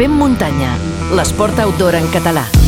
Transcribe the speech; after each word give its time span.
Fem 0.00 0.14
muntanya, 0.16 0.70
l'esport 1.12 1.60
outdoor 1.60 1.98
en 2.00 2.08
català. 2.08 2.59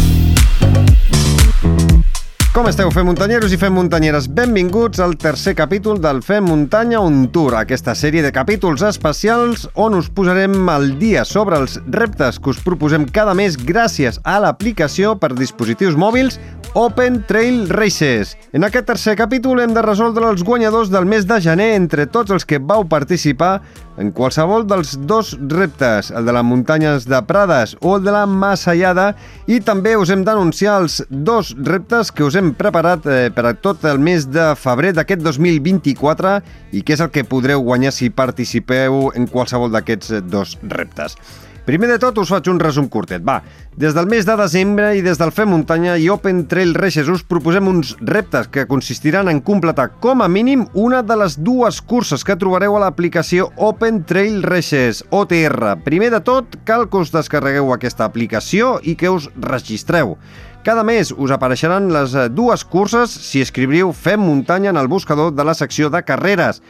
Com 2.53 2.67
esteu, 2.69 2.91
fem 2.93 3.07
muntanyeros 3.09 3.55
i 3.55 3.57
fem 3.57 3.73
muntanyeres? 3.73 4.27
Benvinguts 4.29 5.01
al 5.01 5.15
tercer 5.17 5.55
capítol 5.57 5.97
del 6.05 6.19
Fem 6.21 6.45
Muntanya 6.45 6.99
on 7.01 7.31
Tour, 7.33 7.55
aquesta 7.57 7.95
sèrie 7.97 8.21
de 8.21 8.29
capítols 8.29 8.85
especials 8.85 9.65
on 9.73 9.97
us 9.97 10.11
posarem 10.13 10.69
al 10.69 10.91
dia 11.01 11.25
sobre 11.25 11.57
els 11.57 11.79
reptes 11.97 12.37
que 12.37 12.53
us 12.53 12.61
proposem 12.61 13.07
cada 13.09 13.33
mes 13.33 13.57
gràcies 13.57 14.21
a 14.29 14.37
l'aplicació 14.45 15.15
per 15.17 15.33
dispositius 15.33 15.97
mòbils 15.97 16.37
Open 16.75 17.23
Trail 17.25 17.69
Races. 17.69 18.37
En 18.53 18.65
aquest 18.65 18.87
tercer 18.89 19.17
capítol 19.17 19.61
hem 19.61 19.73
de 19.73 19.85
resoldre 19.85 20.29
els 20.29 20.45
guanyadors 20.45 20.93
del 20.93 21.09
mes 21.09 21.25
de 21.29 21.41
gener 21.41 21.75
entre 21.77 22.07
tots 22.09 22.33
els 22.33 22.45
que 22.49 22.61
vau 22.61 22.85
participar 22.89 23.59
en 24.01 24.09
qualsevol 24.17 24.65
dels 24.65 24.95
dos 25.05 25.35
reptes, 25.53 26.09
el 26.17 26.25
de 26.25 26.33
les 26.33 26.45
muntanyes 26.49 27.05
de 27.09 27.21
Prades 27.29 27.77
o 27.81 27.99
el 27.99 28.07
de 28.07 28.15
la 28.15 28.25
Massallada, 28.25 29.11
i 29.45 29.61
també 29.61 29.99
us 30.01 30.11
hem 30.11 30.25
d'anunciar 30.25 30.79
els 30.81 31.03
dos 31.11 31.53
reptes 31.61 32.09
que 32.09 32.25
us 32.25 32.39
hem 32.41 32.42
preparat 32.59 33.07
eh, 33.07 33.31
per 33.35 33.47
a 33.47 33.55
tot 33.55 33.85
el 33.89 34.01
mes 34.03 34.27
de 34.27 34.51
febrer 34.59 34.91
d'aquest 34.97 35.23
2024 35.23 36.35
i 36.75 36.83
que 36.83 36.97
és 36.97 37.05
el 37.05 37.13
que 37.15 37.25
podreu 37.29 37.63
guanyar 37.63 37.95
si 37.95 38.11
participeu 38.11 39.09
en 39.15 39.31
qualsevol 39.31 39.73
d'aquests 39.73 40.21
dos 40.27 40.59
reptes. 40.63 41.17
Primer 41.63 41.87
de 41.93 41.97
tot 42.03 42.17
us 42.19 42.31
faig 42.33 42.49
un 42.51 42.59
resum 42.59 42.89
curtet. 42.91 43.23
Va, 43.23 43.37
des 43.79 43.95
del 43.95 44.09
mes 44.11 44.27
de 44.27 44.35
desembre 44.35 44.89
i 44.99 45.03
des 45.05 45.21
del 45.21 45.31
Fem 45.31 45.53
Muntanya 45.53 45.95
i 45.95 46.09
Open 46.11 46.41
Trail 46.51 46.75
Races 46.75 47.07
us 47.07 47.23
proposem 47.23 47.69
uns 47.71 47.93
reptes 48.03 48.49
que 48.51 48.67
consistiran 48.67 49.31
en 49.31 49.39
completar 49.47 49.93
com 50.03 50.25
a 50.25 50.29
mínim 50.29 50.67
una 50.75 51.05
de 51.07 51.17
les 51.21 51.39
dues 51.39 51.79
curses 51.79 52.27
que 52.27 52.35
trobareu 52.35 52.75
a 52.75 52.83
l'aplicació 52.83 53.53
Open 53.63 54.03
Trail 54.11 54.43
Races, 54.43 55.05
OTR. 55.11 55.77
Primer 55.87 56.11
de 56.11 56.21
tot, 56.27 56.59
cal 56.67 56.89
que 56.91 56.99
us 56.99 57.15
descarregueu 57.15 57.71
aquesta 57.71 58.11
aplicació 58.11 58.81
i 58.83 58.97
que 58.99 59.15
us 59.15 59.31
registreu. 59.39 60.17
Cada 60.63 60.85
mes 60.87 61.09
us 61.19 61.33
apareixeran 61.35 61.89
les 61.91 62.13
dues 62.31 62.63
curses 62.63 63.11
si 63.11 63.41
escriviu 63.43 63.89
Fem 63.91 64.21
Muntanya 64.23 64.71
en 64.71 64.77
el 64.79 64.87
buscador 64.87 65.33
de 65.35 65.43
la 65.43 65.57
secció 65.59 65.89
de 65.91 66.05
carreres. 66.07 66.61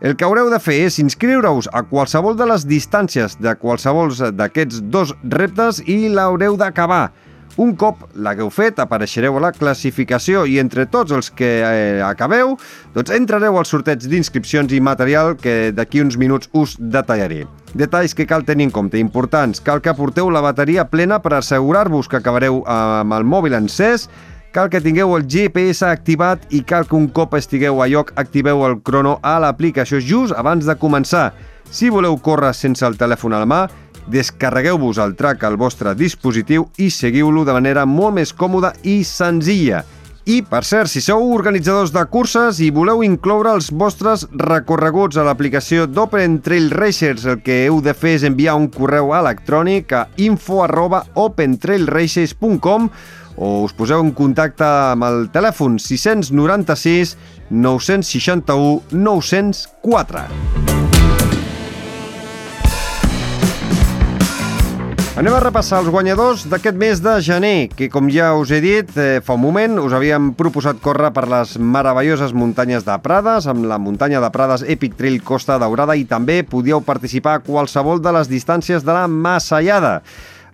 El 0.00 0.16
que 0.16 0.24
haureu 0.24 0.48
de 0.48 0.56
fer 0.56 0.78
és 0.86 0.96
inscriure-us 1.02 1.68
a 1.68 1.82
qualsevol 1.84 2.32
de 2.38 2.46
les 2.48 2.64
distàncies 2.64 3.36
de 3.44 3.52
qualsevol 3.60 4.08
d'aquests 4.32 4.80
dos 4.88 5.12
reptes 5.36 5.82
i 5.84 6.08
l'haureu 6.08 6.56
d'acabar. 6.56 7.10
Un 7.60 7.74
cop 7.76 8.06
l'hagueu 8.16 8.48
fet, 8.48 8.78
apareixereu 8.80 9.36
a 9.36 9.42
la 9.44 9.50
classificació 9.52 10.46
i 10.48 10.56
entre 10.62 10.86
tots 10.88 11.12
els 11.12 11.28
que 11.36 11.50
eh, 11.60 12.00
acabeu, 12.00 12.54
doncs 12.94 13.12
entrareu 13.12 13.58
al 13.60 13.68
sorteig 13.68 14.06
d'inscripcions 14.08 14.72
i 14.72 14.80
material 14.80 15.36
que 15.36 15.68
d'aquí 15.76 16.00
uns 16.00 16.16
minuts 16.16 16.48
us 16.56 16.78
detallaré. 16.80 17.44
Detalls 17.76 18.16
que 18.16 18.26
cal 18.28 18.46
tenir 18.48 18.70
en 18.70 18.72
compte, 18.72 19.00
importants. 19.00 19.60
Cal 19.60 19.84
que 19.84 19.92
porteu 19.96 20.30
la 20.32 20.40
bateria 20.44 20.86
plena 20.88 21.20
per 21.20 21.34
assegurar-vos 21.36 22.08
que 22.08 22.20
acabareu 22.20 22.62
amb 22.68 23.12
el 23.16 23.28
mòbil 23.28 23.56
encès, 23.60 24.08
cal 24.52 24.72
que 24.72 24.80
tingueu 24.80 25.12
el 25.16 25.28
GPS 25.28 25.84
activat 25.88 26.48
i 26.52 26.62
cal 26.64 26.88
que 26.88 26.96
un 26.96 27.10
cop 27.12 27.36
estigueu 27.36 27.80
a 27.82 27.88
lloc 27.88 28.14
activeu 28.20 28.64
el 28.64 28.80
crono 28.80 29.18
a 29.20 29.38
l'aplicació 29.44 30.00
just 30.00 30.36
abans 30.36 30.64
de 30.68 30.76
començar. 30.76 31.30
Si 31.72 31.88
voleu 31.88 32.18
córrer 32.20 32.52
sense 32.56 32.84
el 32.84 32.98
telèfon 33.00 33.32
a 33.32 33.44
la 33.44 33.48
mà, 33.48 33.62
descarregueu-vos 34.10 34.98
el 35.02 35.16
track 35.18 35.44
al 35.44 35.58
vostre 35.60 35.94
dispositiu 35.94 36.68
i 36.78 36.90
seguiu-lo 36.90 37.44
de 37.44 37.54
manera 37.56 37.86
molt 37.86 38.16
més 38.18 38.32
còmoda 38.32 38.72
i 38.82 39.02
senzilla. 39.06 39.84
I, 40.22 40.36
per 40.46 40.60
cert, 40.62 40.86
si 40.86 41.00
sou 41.02 41.32
organitzadors 41.34 41.90
de 41.90 42.02
curses 42.06 42.60
i 42.62 42.68
voleu 42.70 43.00
incloure 43.02 43.50
els 43.56 43.72
vostres 43.74 44.22
recorreguts 44.38 45.18
a 45.18 45.24
l'aplicació 45.26 45.88
d'Open 45.90 46.36
Trail 46.46 46.70
Racers, 46.70 47.26
el 47.26 47.40
que 47.42 47.64
heu 47.64 47.80
de 47.82 47.94
fer 47.94 48.14
és 48.20 48.26
enviar 48.28 48.54
un 48.54 48.68
correu 48.70 49.10
electrònic 49.18 49.96
a 49.98 50.04
info 50.22 50.62
arroba 50.62 51.02
opentrailracers.com 51.18 52.86
o 53.36 53.48
us 53.64 53.74
poseu 53.74 54.02
en 54.04 54.12
contacte 54.14 54.66
amb 54.66 55.08
el 55.08 55.26
telèfon 55.34 55.80
696 55.82 57.16
961 57.50 58.82
904. 58.92 60.71
Anem 65.12 65.34
a 65.36 65.42
repassar 65.44 65.82
els 65.82 65.90
guanyadors 65.92 66.46
d'aquest 66.48 66.78
mes 66.80 67.00
de 67.04 67.12
gener, 67.20 67.66
que 67.76 67.90
com 67.92 68.06
ja 68.08 68.30
us 68.32 68.48
he 68.48 68.62
dit 68.64 68.94
eh, 68.96 69.18
fa 69.20 69.34
un 69.36 69.42
moment, 69.42 69.74
us 69.84 69.92
havíem 69.92 70.30
proposat 70.38 70.80
córrer 70.80 71.10
per 71.12 71.26
les 71.28 71.52
meravelloses 71.60 72.32
muntanyes 72.32 72.86
de 72.86 72.96
Prades, 73.04 73.44
amb 73.44 73.68
la 73.68 73.76
muntanya 73.76 74.22
de 74.24 74.30
Prades 74.32 74.64
Epic 74.64 74.96
Trail 74.96 75.20
Costa 75.20 75.58
Daurada 75.60 75.98
i 76.00 76.06
també 76.08 76.38
podíeu 76.48 76.80
participar 76.80 77.36
a 77.36 77.44
qualsevol 77.44 78.00
de 78.00 78.16
les 78.16 78.32
distàncies 78.32 78.88
de 78.88 78.96
la 78.96 79.04
Massallada. 79.04 79.98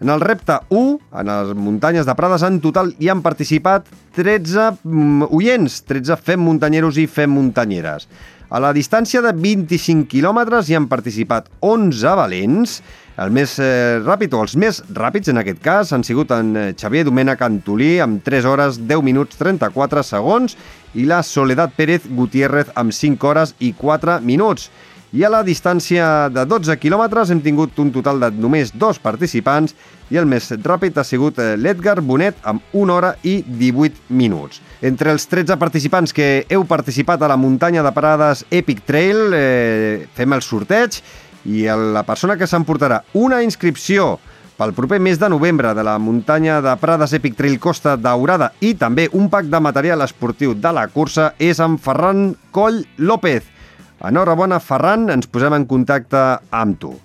En 0.02 0.10
el 0.10 0.26
repte 0.26 0.58
1, 0.74 0.98
en 1.22 1.30
les 1.30 1.54
muntanyes 1.54 2.10
de 2.10 2.18
Prades, 2.18 2.42
en 2.42 2.58
total 2.58 2.96
hi 2.98 3.14
han 3.14 3.22
participat 3.22 3.86
13 4.18 4.72
mm, 4.82 5.30
oients, 5.38 5.84
13 5.86 6.18
fem 6.18 6.42
muntanyeros 6.42 6.98
i 6.98 7.06
fem 7.06 7.30
muntanyeres. 7.30 8.10
A 8.50 8.58
la 8.58 8.74
distància 8.74 9.22
de 9.22 9.30
25 9.36 10.10
quilòmetres 10.10 10.66
hi 10.66 10.74
han 10.74 10.90
participat 10.90 11.46
11 11.62 12.14
valents. 12.18 12.80
El 13.18 13.32
més 13.34 13.56
eh, 13.58 13.98
ràpid, 13.98 14.34
o 14.38 14.44
els 14.44 14.54
més 14.54 14.76
ràpids 14.94 15.32
en 15.32 15.40
aquest 15.40 15.58
cas, 15.64 15.90
han 15.90 16.04
sigut 16.06 16.30
en 16.36 16.52
eh, 16.54 16.66
Xavier 16.78 17.02
Domènech 17.08 17.40
Antolí 17.42 17.96
amb 18.04 18.20
3 18.22 18.46
hores 18.46 18.78
10 18.78 19.02
minuts 19.02 19.40
34 19.40 20.04
segons 20.06 20.54
i 20.94 21.06
la 21.08 21.24
Soledad 21.26 21.74
Pérez 21.74 22.06
Gutiérrez 22.06 22.70
amb 22.78 22.94
5 22.94 23.26
hores 23.26 23.56
i 23.58 23.72
4 23.74 24.20
minuts. 24.22 24.70
I 25.10 25.22
a 25.24 25.32
la 25.32 25.40
distància 25.42 26.28
de 26.28 26.42
12 26.44 26.74
quilòmetres 26.78 27.30
hem 27.32 27.42
tingut 27.42 27.78
un 27.80 27.90
total 27.90 28.20
de 28.20 28.28
només 28.36 28.74
dos 28.76 28.98
participants 29.00 29.72
i 30.12 30.18
el 30.20 30.28
més 30.28 30.52
ràpid 30.52 31.00
ha 31.00 31.04
sigut 31.04 31.40
eh, 31.42 31.54
l'Edgar 31.58 31.98
Bonet 32.04 32.38
amb 32.46 32.62
1 32.70 32.92
hora 32.92 33.16
i 33.26 33.40
18 33.42 34.12
minuts. 34.14 34.62
Entre 34.78 35.10
els 35.10 35.26
13 35.26 35.58
participants 35.58 36.14
que 36.14 36.44
heu 36.46 36.62
participat 36.70 37.24
a 37.24 37.34
la 37.34 37.40
muntanya 37.40 37.82
de 37.82 37.96
parades 37.96 38.44
Epic 38.52 38.86
Trail 38.86 39.32
eh, 39.34 40.04
fem 40.14 40.38
el 40.38 40.44
sorteig 40.46 41.02
i 41.46 41.66
la 41.68 42.02
persona 42.08 42.36
que 42.36 42.48
s'emportarà 42.50 43.02
una 43.14 43.42
inscripció 43.44 44.16
pel 44.58 44.72
proper 44.74 44.98
mes 44.98 45.20
de 45.20 45.28
novembre 45.30 45.70
de 45.74 45.84
la 45.86 45.98
muntanya 46.02 46.58
de 46.60 46.72
Prades 46.82 47.12
Epic 47.14 47.36
Trail 47.38 47.60
Costa 47.62 47.94
Daurada 47.94 48.50
i 48.58 48.72
també 48.74 49.06
un 49.14 49.28
pack 49.30 49.46
de 49.46 49.60
material 49.62 50.02
esportiu 50.02 50.56
de 50.58 50.72
la 50.74 50.88
cursa 50.90 51.30
és 51.38 51.60
en 51.62 51.78
Ferran 51.78 52.32
Coll 52.50 52.82
López. 52.98 53.46
Enhorabona, 54.02 54.58
Ferran, 54.58 55.08
ens 55.14 55.30
posem 55.30 55.54
en 55.54 55.66
contacte 55.70 56.24
amb 56.50 56.78
tu. 56.82 56.96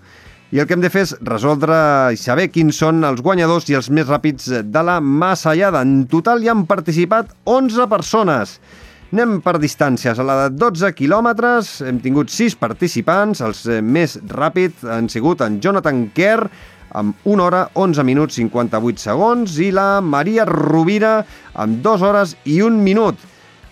I 0.53 0.61
el 0.61 0.67
que 0.69 0.75
hem 0.77 0.81
de 0.81 0.89
fer 0.93 1.01
és 1.07 1.15
resoldre 1.25 1.75
i 2.13 2.17
saber 2.17 2.51
quins 2.53 2.77
són 2.77 3.05
els 3.05 3.21
guanyadors 3.25 3.69
i 3.69 3.77
els 3.77 3.89
més 3.89 4.05
ràpids 4.09 4.49
de 4.69 4.83
la 4.85 4.99
Massallada. 5.01 5.81
En 5.81 6.03
total 6.09 6.41
hi 6.41 6.49
han 6.53 6.67
participat 6.69 7.31
11 7.49 7.87
persones. 7.89 8.59
Anem 9.13 9.43
per 9.45 9.59
distàncies. 9.61 10.17
A 10.17 10.23
la 10.25 10.35
de 10.39 10.55
12 10.57 10.89
quilòmetres 10.97 11.67
hem 11.85 11.99
tingut 12.01 12.31
6 12.33 12.55
participants. 12.57 13.43
Els 13.45 13.59
més 13.85 14.15
ràpids 14.31 14.87
han 14.89 15.05
sigut 15.05 15.43
en 15.45 15.59
Jonathan 15.61 16.07
Kerr, 16.17 16.47
amb 16.97 17.27
1 17.29 17.43
hora, 17.45 17.67
11 17.77 18.01
minuts, 18.07 18.39
58 18.41 19.03
segons, 19.03 19.59
i 19.61 19.69
la 19.69 20.01
Maria 20.01 20.47
Rovira, 20.49 21.19
amb 21.53 21.83
2 21.85 22.07
hores 22.09 22.33
i 22.49 22.57
1 22.65 22.81
minut. 22.81 23.21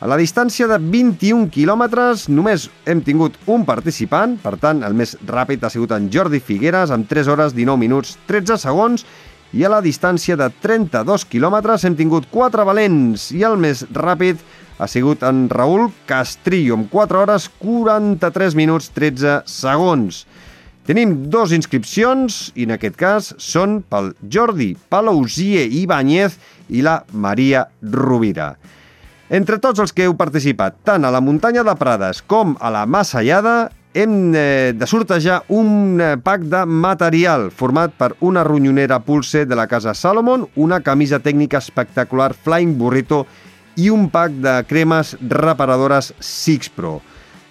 A 0.02 0.12
la 0.14 0.20
distància 0.22 0.70
de 0.70 0.78
21 0.78 1.50
quilòmetres 1.50 2.28
només 2.30 2.68
hem 2.86 3.02
tingut 3.02 3.42
un 3.50 3.66
participant, 3.66 4.38
per 4.46 4.60
tant, 4.62 4.86
el 4.86 4.94
més 4.94 5.16
ràpid 5.26 5.66
ha 5.66 5.74
sigut 5.74 5.98
en 5.98 6.12
Jordi 6.14 6.38
Figueres, 6.38 6.94
amb 6.94 7.10
3 7.10 7.34
hores, 7.34 7.58
19 7.58 7.82
minuts, 7.82 8.14
13 8.30 8.62
segons, 8.62 9.10
i 9.52 9.66
a 9.66 9.72
la 9.72 9.82
distància 9.84 10.38
de 10.40 10.48
32 10.64 11.26
quilòmetres 11.28 11.84
hem 11.88 11.96
tingut 12.00 12.30
4 12.32 12.66
valents, 12.68 13.30
i 13.36 13.44
el 13.44 13.58
més 13.60 13.84
ràpid 13.92 14.40
ha 14.82 14.88
sigut 14.90 15.26
en 15.28 15.46
Raül 15.52 15.90
Castrillo, 16.10 16.78
amb 16.80 16.88
4 16.90 17.20
hores, 17.22 17.50
43 17.62 18.56
minuts, 18.58 18.90
13 18.96 19.42
segons. 19.46 20.24
Tenim 20.88 21.14
dos 21.30 21.52
inscripcions, 21.54 22.48
i 22.58 22.66
en 22.66 22.74
aquest 22.78 22.96
cas 22.98 23.28
són 23.38 23.82
pel 23.86 24.16
Jordi 24.26 24.72
Palousie 24.90 25.68
Ibáñez 25.84 26.40
i 26.74 26.82
la 26.82 27.04
Maria 27.14 27.68
Rovira. 27.84 28.56
Entre 29.32 29.62
tots 29.64 29.80
els 29.80 29.94
que 29.96 30.08
heu 30.08 30.16
participat, 30.20 30.82
tant 30.84 31.06
a 31.06 31.12
la 31.14 31.22
muntanya 31.24 31.64
de 31.64 31.76
Prades 31.80 32.24
com 32.28 32.58
a 32.60 32.72
la 32.74 32.88
Massallada, 32.90 33.70
hem 33.94 34.34
eh, 34.36 34.74
de 34.76 34.88
sortejar 34.88 35.44
un 35.50 36.00
eh, 36.00 36.16
pack 36.22 36.46
de 36.48 36.66
material 36.66 37.50
format 37.52 37.94
per 37.98 38.14
una 38.22 38.44
ronyonera 38.44 39.02
Pulse 39.04 39.46
de 39.46 39.56
la 39.56 39.68
casa 39.68 39.94
Salomon, 39.94 40.48
una 40.56 40.80
camisa 40.82 41.20
tècnica 41.20 41.60
espectacular 41.60 42.34
Flying 42.34 42.78
Burrito 42.80 43.26
i 43.76 43.90
un 43.92 44.10
pack 44.12 44.38
de 44.44 44.56
cremes 44.68 45.16
reparadores 45.22 46.14
Six 46.20 46.72
Pro. 46.76 47.00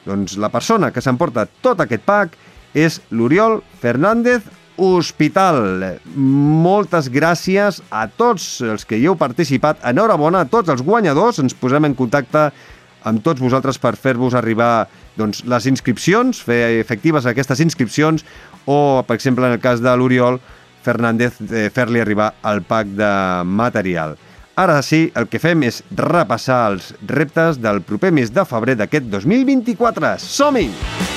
Doncs 0.06 0.38
la 0.40 0.48
persona 0.48 0.90
que 0.92 1.04
s'emporta 1.04 1.46
tot 1.60 1.80
aquest 1.84 2.04
pack 2.08 2.38
és 2.72 3.00
l'Oriol 3.10 3.60
Fernández 3.82 4.46
Hospital. 4.80 6.00
Moltes 6.16 7.10
gràcies 7.12 7.82
a 7.92 8.06
tots 8.08 8.62
els 8.64 8.86
que 8.88 8.96
hi 8.96 9.04
heu 9.10 9.16
participat. 9.20 9.82
Enhorabona 9.84 10.40
a 10.40 10.48
tots 10.48 10.72
els 10.72 10.80
guanyadors. 10.80 11.42
Ens 11.42 11.52
posem 11.52 11.84
en 11.84 11.96
contacte 11.98 12.46
amb 12.48 12.78
tots 13.24 13.40
vosaltres 13.42 13.78
per 13.80 13.94
fer-vos 13.96 14.36
arribar 14.38 14.88
doncs, 15.18 15.44
les 15.48 15.66
inscripcions, 15.70 16.40
fer 16.44 16.80
efectives 16.80 17.26
aquestes 17.26 17.60
inscripcions 17.64 18.24
o, 18.66 19.02
per 19.06 19.16
exemple, 19.16 19.46
en 19.46 19.58
el 19.58 19.62
cas 19.62 19.82
de 19.82 19.94
l'Oriol, 19.96 20.40
Fernández 20.84 21.36
eh, 21.50 21.68
fer-li 21.72 22.00
arribar 22.00 22.32
el 22.48 22.62
pack 22.64 22.96
de 22.96 23.12
material. 23.44 24.16
Ara 24.60 24.80
sí, 24.84 25.06
el 25.16 25.28
que 25.32 25.40
fem 25.40 25.62
és 25.68 25.80
repassar 25.96 26.64
els 26.72 26.90
reptes 27.08 27.60
del 27.62 27.80
proper 27.86 28.12
mes 28.12 28.32
de 28.34 28.44
febrer 28.48 28.76
d'aquest 28.80 29.08
2024. 29.12 30.18
Som-hi! 30.20 31.09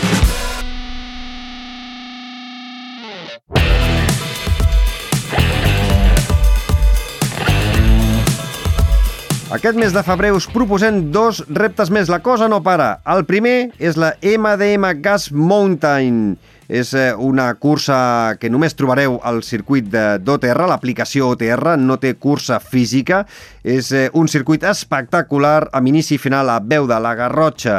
Aquest 9.53 9.77
mes 9.77 9.91
de 9.93 10.01
febrer 10.01 10.31
us 10.33 10.47
proposem 10.49 10.95
dos 11.13 11.43
reptes 11.45 11.91
més. 11.93 12.09
La 12.09 12.23
cosa 12.25 12.47
no 12.49 12.63
para. 12.65 12.87
El 13.05 13.21
primer 13.29 13.69
és 13.77 13.99
la 14.01 14.15
MDM 14.17 14.95
Gas 15.05 15.27
Mountain. 15.29 16.39
És 16.73 16.95
eh, 16.97 17.11
una 17.13 17.51
cursa 17.61 18.33
que 18.41 18.49
només 18.49 18.73
trobareu 18.73 19.19
al 19.21 19.43
circuit 19.45 19.85
d'OTR, 19.93 20.65
l'aplicació 20.71 21.29
OTR, 21.35 21.75
no 21.77 21.99
té 22.01 22.15
cursa 22.17 22.57
física. 22.57 23.21
És 23.61 23.91
eh, 23.93 24.07
un 24.17 24.31
circuit 24.31 24.65
espectacular 24.65 25.69
amb 25.71 25.93
inici 25.93 26.17
i 26.17 26.21
final 26.21 26.49
a 26.49 26.57
Veu 26.65 26.89
de 26.89 26.97
la 26.97 27.13
Garrotxa. 27.19 27.77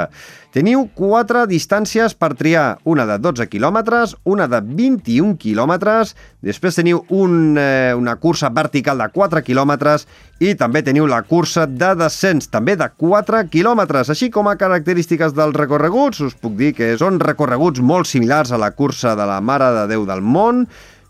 Teniu 0.55 0.85
quatre 0.95 1.41
distàncies 1.51 2.13
per 2.15 2.29
triar, 2.39 2.77
una 2.87 3.03
de 3.09 3.17
12 3.19 3.49
quilòmetres, 3.51 4.13
una 4.31 4.47
de 4.47 4.61
21 4.63 5.33
quilòmetres, 5.43 6.13
després 6.47 6.79
teniu 6.79 7.01
un, 7.11 7.59
eh, 7.59 7.91
una 7.99 8.15
cursa 8.23 8.53
vertical 8.55 9.03
de 9.03 9.09
4 9.11 9.43
quilòmetres 9.43 10.07
i 10.39 10.55
també 10.55 10.85
teniu 10.87 11.09
la 11.11 11.25
cursa 11.27 11.67
de 11.67 11.89
descens, 11.99 12.47
també 12.47 12.77
de 12.77 12.87
4 12.87 13.43
quilòmetres. 13.51 14.11
Així 14.15 14.31
com 14.31 14.47
a 14.47 14.55
característiques 14.55 15.35
dels 15.35 15.59
recorreguts, 15.59 16.21
us 16.21 16.39
puc 16.39 16.55
dir 16.55 16.71
que 16.73 16.97
són 17.03 17.19
recorreguts 17.19 17.83
molt 17.83 18.07
similars 18.07 18.53
a 18.53 18.57
la 18.57 18.71
cursa 18.71 18.84
de 18.93 19.25
la 19.27 19.41
Mare 19.41 19.71
de 19.73 19.87
Déu 19.95 20.05
del 20.05 20.21
Món, 20.21 20.67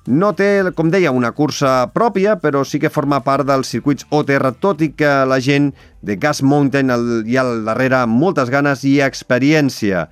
no 0.07 0.35
té, 0.37 0.63
com 0.77 0.91
deia, 0.93 1.11
una 1.17 1.33
cursa 1.33 1.89
pròpia, 1.95 2.37
però 2.37 2.61
sí 2.65 2.79
que 2.79 2.93
forma 2.93 3.23
part 3.25 3.47
dels 3.49 3.71
circuits 3.73 4.05
OTR, 4.13 4.53
tot 4.61 4.83
i 4.85 4.91
que 4.93 5.25
la 5.25 5.41
gent 5.41 5.73
de 6.05 6.19
Gas 6.21 6.43
Mountain 6.45 6.93
hi 7.25 7.39
ha 7.39 7.43
al 7.43 7.65
darrere 7.65 8.05
moltes 8.07 8.53
ganes 8.53 8.85
i 8.85 9.01
experiència. 9.01 10.09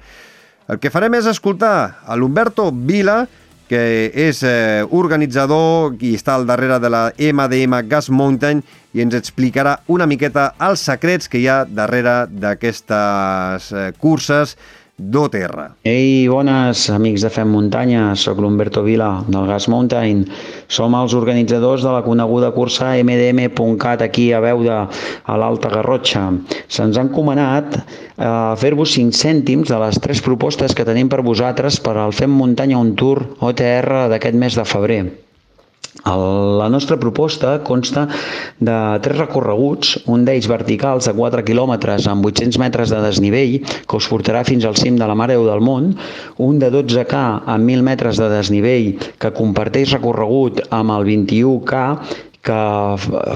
El 0.69 0.81
que 0.81 0.91
farem 0.91 1.15
és 1.19 1.29
escoltar 1.29 2.01
a 2.07 2.17
l'Humberto 2.17 2.71
Vila, 2.73 3.27
que 3.69 4.11
és 4.13 4.43
eh, 4.45 4.83
organitzador 4.93 5.95
i 6.05 6.15
està 6.17 6.35
al 6.37 6.45
darrere 6.49 6.77
de 6.81 6.91
la 6.93 7.07
MDM 7.17 7.79
Gas 7.89 8.11
Mountain 8.13 8.61
i 8.93 9.01
ens 9.01 9.17
explicarà 9.17 9.79
una 9.89 10.05
miqueta 10.09 10.51
els 10.61 10.83
secrets 10.85 11.29
que 11.29 11.41
hi 11.41 11.47
ha 11.49 11.63
darrere 11.65 12.27
d'aquestes 12.29 13.71
eh, 13.73 13.87
curses 13.97 14.57
d'OTR. 14.99 15.73
Ei, 15.89 16.29
bones 16.29 16.85
amics 16.93 17.25
de 17.25 17.31
Fem 17.33 17.49
Muntanya, 17.51 18.13
sóc 18.15 18.39
l'Humberto 18.41 18.83
Vila 18.87 19.25
del 19.27 19.49
Gas 19.49 19.67
Mountain. 19.73 20.23
Som 20.69 20.95
els 20.99 21.17
organitzadors 21.19 21.83
de 21.83 21.91
la 21.95 22.05
coneguda 22.07 22.53
cursa 22.55 22.93
MDM.cat 23.03 24.05
aquí 24.05 24.31
a 24.33 24.41
Beuda, 24.45 24.79
a 25.25 25.39
l'Alta 25.41 25.73
Garrotxa. 25.73 26.29
Se'ns 26.69 27.01
han 27.01 27.11
comanat 27.15 27.81
a 27.81 27.83
eh, 27.83 28.61
fer-vos 28.63 28.95
5 28.95 29.17
cèntims 29.17 29.73
de 29.73 29.81
les 29.83 29.99
tres 29.99 30.23
propostes 30.23 30.77
que 30.77 30.87
tenim 30.87 31.11
per 31.11 31.25
vosaltres 31.27 31.81
per 31.83 31.97
al 31.97 32.15
Fem 32.15 32.31
Muntanya 32.31 32.79
un 32.79 32.95
Tour 32.95 33.25
OTR 33.41 34.09
d'aquest 34.13 34.39
mes 34.39 34.61
de 34.61 34.69
febrer. 34.69 35.03
La 36.05 36.69
nostra 36.73 36.97
proposta 36.97 37.59
consta 37.63 38.07
de 38.59 38.77
tres 39.05 39.19
recorreguts, 39.19 39.99
un 40.09 40.25
d'ells 40.25 40.49
verticals 40.49 41.05
de 41.05 41.13
4 41.19 41.45
quilòmetres 41.45 42.09
amb 42.09 42.25
800 42.31 42.59
metres 42.63 42.95
de 42.95 43.03
desnivell, 43.05 43.59
que 43.61 44.01
us 44.01 44.09
portarà 44.09 44.41
fins 44.49 44.65
al 44.65 44.81
cim 44.81 44.97
de 44.97 45.07
la 45.07 45.19
Mare 45.19 45.37
del 45.37 45.61
Món, 45.61 45.93
un 46.41 46.59
de 46.59 46.73
12K 46.73 47.23
amb 47.45 47.69
1.000 47.69 47.85
metres 47.93 48.17
de 48.17 48.33
desnivell, 48.33 48.95
que 49.21 49.35
comparteix 49.37 49.93
recorregut 49.93 50.65
amb 50.73 50.97
el 50.97 51.09
21K 51.13 51.85
que 52.43 52.59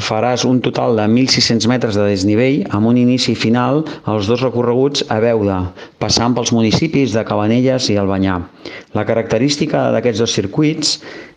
faràs 0.02 0.42
un 0.48 0.58
total 0.64 0.96
de 0.98 1.04
1.600 1.06 1.68
metres 1.70 1.94
de 1.94 2.08
desnivell 2.08 2.64
amb 2.74 2.90
un 2.90 2.96
inici 2.98 3.36
final 3.38 3.84
als 4.02 4.26
dos 4.26 4.42
recorreguts 4.42 5.04
a 5.14 5.20
Beuda, 5.22 5.60
passant 6.02 6.34
pels 6.34 6.50
municipis 6.56 7.14
de 7.14 7.22
Cabanelles 7.28 7.86
i 7.92 8.00
Albanyà. 8.02 8.40
La 8.96 9.04
característica 9.04 9.90
d'aquests 9.92 10.22
dos 10.22 10.34
circuits 10.38 10.96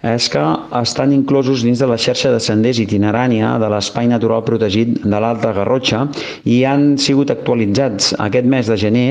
és 0.10 0.30
que 0.32 0.42
estan 0.80 1.12
inclosos 1.12 1.66
dins 1.66 1.82
de 1.82 1.88
la 1.90 1.98
xarxa 2.00 2.32
de 2.32 2.40
senders 2.40 2.80
itinerània 2.80 3.58
de 3.60 3.68
l'Espai 3.74 4.08
Natural 4.08 4.46
Protegit 4.48 5.02
de 5.04 5.20
l'Alta 5.20 5.52
Garrotxa 5.58 6.06
i 6.48 6.62
han 6.64 6.94
sigut 7.02 7.34
actualitzats 7.34 8.14
aquest 8.28 8.48
mes 8.48 8.70
de 8.72 8.78
gener. 8.80 9.10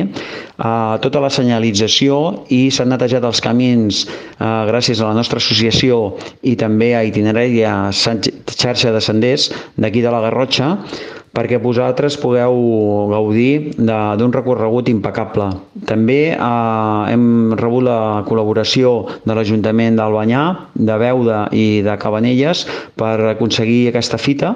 A 0.64 0.96
tota 1.04 1.20
la 1.20 1.30
senyalització 1.30 2.46
i 2.54 2.64
s'han 2.72 2.88
netejat 2.94 3.26
els 3.28 3.42
camins 3.44 4.06
eh, 4.06 4.48
gràcies 4.70 5.02
a 5.02 5.10
la 5.10 5.18
nostra 5.18 5.42
associació 5.42 6.16
i 6.42 6.56
també 6.56 6.94
a 6.96 7.04
itinerària 7.04 7.76
xarxa 7.92 8.94
de 8.94 9.04
senders 9.04 9.50
d'aquí 9.76 10.00
de 10.02 10.14
la 10.14 10.24
Garrotxa 10.24 10.72
perquè 11.36 11.58
vosaltres 11.62 12.16
pugueu 12.20 12.54
gaudir 13.12 13.74
d'un 13.78 14.32
recorregut 14.34 14.88
impecable. 14.90 15.50
També 15.88 16.20
eh, 16.32 17.12
hem 17.12 17.54
rebut 17.58 17.86
la 17.86 17.98
col·laboració 18.28 18.94
de 19.24 19.36
l'Ajuntament 19.36 19.98
d'Albanyà, 19.98 20.44
de 20.74 20.96
Beuda 20.98 21.40
i 21.54 21.82
de 21.86 21.96
Cabanelles 22.00 22.64
per 22.98 23.16
aconseguir 23.34 23.88
aquesta 23.90 24.18
fita 24.18 24.54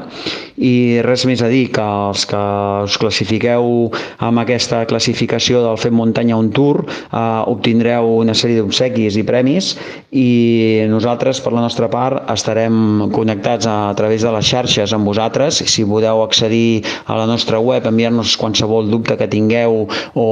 i 0.63 1.01
res 1.05 1.25
més 1.27 1.43
a 1.43 1.49
dir 1.51 1.67
que 1.75 1.83
els 1.83 2.25
que 2.29 2.41
us 2.87 2.99
classifiqueu 3.01 3.91
amb 4.23 4.43
aquesta 4.43 4.83
classificació 4.91 5.63
del 5.65 5.81
Fem 5.81 5.95
Muntanya 5.97 6.39
un 6.39 6.51
Tour 6.55 6.83
eh, 6.85 7.21
obtindreu 7.53 8.11
una 8.21 8.37
sèrie 8.37 8.61
d'obsequis 8.61 9.19
i 9.19 9.27
premis 9.27 9.73
i 10.13 10.87
nosaltres 10.91 11.41
per 11.43 11.55
la 11.55 11.65
nostra 11.65 11.89
part 11.93 12.31
estarem 12.33 13.09
connectats 13.15 13.69
a, 13.69 13.79
través 13.99 14.25
de 14.25 14.33
les 14.35 14.49
xarxes 14.49 14.93
amb 14.95 15.09
vosaltres 15.09 15.63
si 15.73 15.87
podeu 15.89 16.23
accedir 16.25 16.72
a 16.81 17.19
la 17.19 17.27
nostra 17.31 17.61
web, 17.61 17.87
enviar-nos 17.89 18.37
qualsevol 18.41 18.91
dubte 18.93 19.19
que 19.21 19.29
tingueu 19.29 19.85
o 20.15 20.29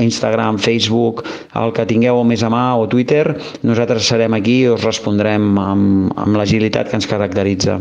Instagram, 0.00 0.60
Facebook, 0.62 1.24
el 1.54 1.74
que 1.76 1.88
tingueu 1.88 2.22
més 2.24 2.46
a 2.46 2.52
mà 2.52 2.64
o 2.78 2.88
Twitter, 2.90 3.36
nosaltres 3.66 4.08
serem 4.08 4.36
aquí 4.38 4.62
i 4.62 4.72
us 4.72 4.86
respondrem 4.86 5.52
amb, 5.60 6.14
amb 6.16 6.40
l'agilitat 6.40 6.90
que 6.90 7.00
ens 7.00 7.10
caracteritza. 7.10 7.80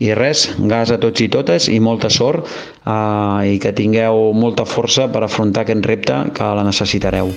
I 0.00 0.14
res, 0.16 0.46
gas 0.70 0.92
a 0.94 0.96
tots 1.02 1.20
i 1.20 1.28
totes 1.32 1.68
i 1.68 1.76
molta 1.84 2.08
sort 2.12 2.46
eh, 2.46 3.54
i 3.54 3.58
que 3.62 3.74
tingueu 3.76 4.30
molta 4.32 4.64
força 4.68 5.10
per 5.12 5.26
afrontar 5.26 5.66
aquest 5.66 5.90
repte 5.92 6.22
que 6.38 6.54
la 6.60 6.64
necessitareu. 6.70 7.34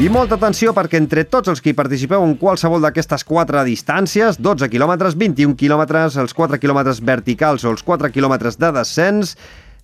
I 0.00 0.06
molta 0.08 0.38
atenció 0.38 0.70
perquè 0.72 0.96
entre 0.96 1.26
tots 1.28 1.50
els 1.52 1.60
que 1.60 1.74
hi 1.74 1.76
participeu 1.76 2.22
en 2.24 2.30
qualsevol 2.40 2.80
d'aquestes 2.80 3.20
quatre 3.28 3.60
distàncies, 3.66 4.38
12 4.40 4.70
quilòmetres, 4.72 5.12
21 5.20 5.52
quilòmetres, 5.60 6.16
els 6.16 6.32
4 6.32 6.56
quilòmetres 6.62 7.02
verticals 7.04 7.66
o 7.66 7.74
els 7.74 7.84
4 7.84 8.08
quilòmetres 8.14 8.56
de 8.56 8.70
descens, 8.78 9.34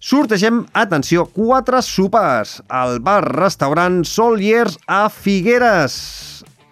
sortegem, 0.00 0.62
atenció, 0.72 1.26
quatre 1.36 1.82
sopars 1.84 2.62
al 2.72 2.96
bar-restaurant 3.04 4.06
Soliers 4.08 4.78
a 4.88 5.10
Figueres. 5.12 6.00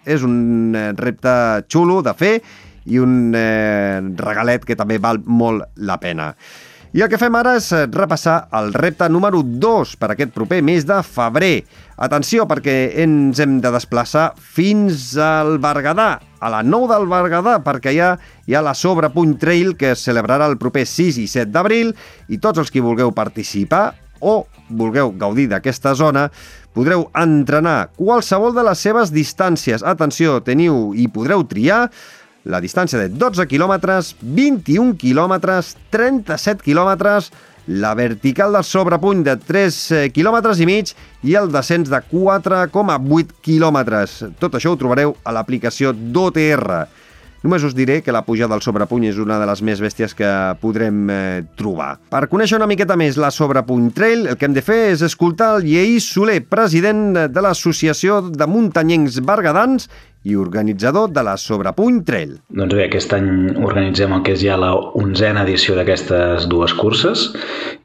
És 0.09 0.25
un 0.25 0.73
eh, 0.73 0.89
repte 0.97 1.37
xulo 1.69 2.01
de 2.01 2.17
fer 2.17 2.35
i 2.89 2.97
un 2.97 3.29
eh, 3.37 4.01
regalet 4.25 4.65
que 4.65 4.73
també 4.73 4.97
val 4.97 5.21
molt 5.21 5.69
la 5.77 6.01
pena. 6.01 6.31
I 6.95 7.01
el 7.03 7.09
que 7.11 7.17
fem 7.19 7.35
ara 7.35 7.57
és 7.59 7.65
eh, 7.75 7.81
repassar 7.91 8.45
el 8.55 8.69
repte 8.71 9.09
número 9.11 9.41
2 9.43 9.97
per 9.99 10.13
aquest 10.13 10.29
proper 10.31 10.61
mes 10.63 10.85
de 10.87 10.95
febrer. 11.03 11.65
Atenció, 11.99 12.45
perquè 12.47 12.75
ens 13.03 13.41
hem 13.43 13.57
de 13.59 13.71
desplaçar 13.75 14.29
fins 14.39 15.09
al 15.19 15.57
Berguedà, 15.59 16.07
a 16.39 16.53
la 16.53 16.61
Nou 16.63 16.87
del 16.87 17.03
Berguedà, 17.11 17.57
perquè 17.65 17.91
allà 17.91 18.13
hi 18.47 18.55
ha 18.55 18.63
la 18.63 18.71
Sobrepunt 18.79 19.35
Trail 19.43 19.75
que 19.75 19.91
es 19.91 20.07
celebrarà 20.07 20.47
el 20.47 20.55
proper 20.61 20.85
6 20.87 21.19
i 21.19 21.27
7 21.27 21.51
d'abril 21.51 21.91
i 22.31 22.39
tots 22.39 22.63
els 22.63 22.71
que 22.71 22.85
vulgueu 22.85 23.11
participar 23.11 23.89
o 24.23 24.45
vulgueu 24.71 25.11
gaudir 25.19 25.49
d'aquesta 25.51 25.97
zona 25.99 26.29
podreu 26.71 27.09
entrenar 27.11 27.89
qualsevol 27.99 28.55
de 28.55 28.63
les 28.69 28.79
seves 28.79 29.11
distàncies. 29.11 29.83
Atenció, 29.83 30.39
teniu 30.47 30.93
i 30.95 31.09
podreu 31.11 31.43
triar 31.43 31.89
la 32.45 32.61
distància 32.61 33.01
de 33.01 33.09
12 33.09 33.47
quilòmetres, 33.49 34.13
21 34.21 34.93
quilòmetres, 35.01 35.73
37 35.93 36.63
quilòmetres, 36.65 37.31
la 37.65 37.95
vertical 37.97 38.53
de 38.53 38.61
sobrepuny 38.61 39.23
de 39.25 39.33
3 39.41 39.79
eh, 39.91 40.03
quilòmetres 40.13 40.61
i 40.61 40.67
mig 40.69 40.91
i 41.25 41.33
el 41.39 41.49
descens 41.53 41.89
de 41.89 41.97
4,8 42.11 43.33
quilòmetres. 43.41 44.19
Tot 44.37 44.57
això 44.57 44.75
ho 44.75 44.77
trobareu 44.77 45.15
a 45.25 45.33
l'aplicació 45.33 45.93
d'OTR. 45.93 46.85
Només 47.45 47.61
us 47.61 47.75
diré 47.77 47.99
que 48.01 48.13
la 48.15 48.23
pujada 48.25 48.55
del 48.55 48.63
sobrepuny 48.65 49.11
és 49.11 49.19
una 49.21 49.35
de 49.37 49.45
les 49.45 49.59
més 49.61 49.81
bèsties 49.83 50.15
que 50.17 50.29
podrem 50.63 51.03
eh, 51.13 51.43
trobar. 51.59 51.91
Per 52.09 52.23
conèixer 52.31 52.57
una 52.57 52.65
miqueta 52.65 52.97
més 52.97 53.19
la 53.21 53.29
Sobrepuny 53.29 53.91
Trail, 53.93 54.25
el 54.31 54.39
que 54.39 54.47
hem 54.49 54.55
de 54.55 54.63
fer 54.65 54.79
és 54.95 55.03
escoltar 55.05 55.51
el 55.59 55.67
Lleí 55.69 55.99
Soler, 56.01 56.39
president 56.49 57.29
de 57.29 57.43
l'Associació 57.45 58.17
de 58.33 58.47
Muntanyencs 58.49 59.19
Bergadans 59.29 59.85
i 60.25 60.33
organitzador 60.41 61.11
de 61.13 61.21
la 61.27 61.35
Sobrepuny 61.37 62.01
Trail. 62.07 62.39
Doncs 62.49 62.73
bé, 62.73 62.87
aquest 62.87 63.13
any 63.13 63.29
organitzem 63.61 64.15
el 64.17 64.25
que 64.25 64.33
és 64.33 64.41
ja 64.41 64.57
la 64.57 64.71
onzena 64.97 65.45
edició 65.45 65.77
d'aquestes 65.77 66.49
dues 66.49 66.73
curses 66.73 67.27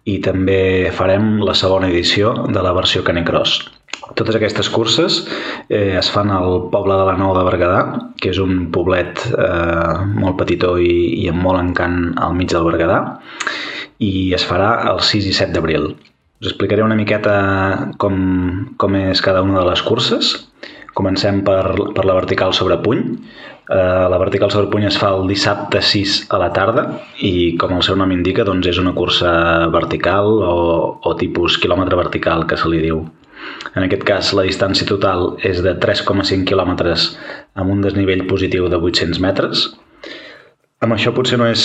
i 0.08 0.16
també 0.24 0.88
farem 0.96 1.36
la 1.44 1.52
segona 1.52 1.92
edició 1.92 2.32
de 2.48 2.64
la 2.64 2.72
versió 2.72 3.04
Canicross. 3.04 3.60
Totes 4.00 4.36
aquestes 4.38 4.68
curses 4.72 5.20
eh, 5.68 5.96
es 5.98 6.08
fan 6.10 6.30
al 6.32 6.70
poble 6.72 6.96
de 6.96 7.06
la 7.08 7.16
Nou 7.20 7.34
de 7.36 7.44
Berguedà, 7.44 7.80
que 8.20 8.32
és 8.32 8.40
un 8.40 8.70
poblet 8.72 9.26
eh, 9.28 9.96
molt 10.16 10.38
petitó 10.40 10.76
i, 10.80 11.20
i 11.20 11.28
amb 11.28 11.44
molt 11.44 11.60
encant 11.60 11.98
al 12.16 12.36
mig 12.38 12.48
del 12.52 12.64
Berguedà, 12.64 13.00
i 14.00 14.32
es 14.36 14.46
farà 14.48 14.72
el 14.90 15.02
6 15.04 15.28
i 15.28 15.34
7 15.36 15.52
d'abril. 15.56 15.92
Us 16.40 16.48
explicaré 16.48 16.80
una 16.80 16.96
miqueta 16.96 17.34
com, 18.00 18.16
com 18.80 18.96
és 18.96 19.20
cada 19.20 19.44
una 19.44 19.58
de 19.60 19.66
les 19.68 19.84
curses. 19.84 20.32
Comencem 20.96 21.44
per, 21.44 21.60
per 21.92 22.06
la 22.08 22.16
vertical 22.16 22.56
sobre 22.56 22.80
puny. 22.80 23.04
Eh, 23.68 24.06
la 24.10 24.18
vertical 24.18 24.48
sobre 24.50 24.72
puny 24.72 24.88
es 24.88 24.96
fa 24.98 25.12
el 25.18 25.28
dissabte 25.28 25.84
6 25.84 26.32
a 26.32 26.40
la 26.40 26.48
tarda 26.56 26.86
i 27.20 27.58
com 27.60 27.76
el 27.76 27.84
seu 27.84 28.00
nom 28.00 28.16
indica 28.16 28.48
doncs 28.48 28.72
és 28.72 28.80
una 28.80 28.96
cursa 28.96 29.30
vertical 29.70 30.32
o, 30.40 30.58
o 31.04 31.16
tipus 31.20 31.60
quilòmetre 31.60 32.00
vertical 32.00 32.48
que 32.48 32.56
se 32.56 32.72
li 32.72 32.80
diu. 32.88 33.04
En 33.76 33.84
aquest 33.86 34.04
cas, 34.08 34.32
la 34.36 34.46
distància 34.48 34.86
total 34.88 35.34
és 35.46 35.60
de 35.64 35.76
3,5 35.82 36.46
quilòmetres 36.48 37.10
amb 37.54 37.74
un 37.74 37.84
desnivell 37.84 38.26
positiu 38.30 38.68
de 38.72 38.80
800 38.80 39.20
metres. 39.22 39.68
Amb 40.80 40.96
això 40.96 41.12
potser 41.12 41.36
no 41.36 41.46
és 41.50 41.62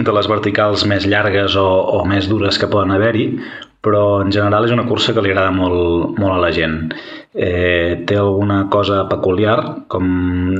de 0.00 0.12
les 0.16 0.28
verticals 0.30 0.86
més 0.88 1.04
llargues 1.04 1.56
o, 1.60 1.66
o 1.98 2.04
més 2.08 2.30
dures 2.30 2.56
que 2.58 2.70
poden 2.72 2.94
haver-hi, 2.94 3.26
però 3.84 4.22
en 4.24 4.32
general 4.32 4.64
és 4.64 4.72
una 4.72 4.86
cursa 4.88 5.12
que 5.12 5.22
li 5.24 5.34
agrada 5.34 5.52
molt, 5.52 6.16
molt 6.16 6.38
a 6.38 6.40
la 6.40 6.52
gent. 6.56 6.78
Eh, 7.34 8.04
té 8.08 8.16
alguna 8.16 8.62
cosa 8.72 9.02
peculiar, 9.10 9.58
com 9.92 10.06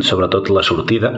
sobretot 0.04 0.52
la 0.52 0.64
sortida, 0.66 1.14